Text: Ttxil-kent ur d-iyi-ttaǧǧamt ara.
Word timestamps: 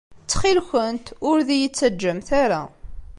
Ttxil-kent 0.23 1.07
ur 1.29 1.37
d-iyi-ttaǧǧamt 1.47 2.29
ara. 2.43 2.61